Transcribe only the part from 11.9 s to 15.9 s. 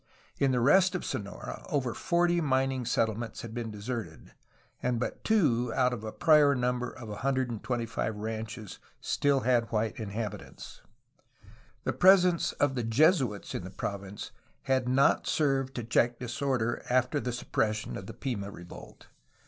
presence of the Jesuits in the province had not served to